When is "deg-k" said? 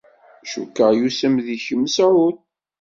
1.45-1.67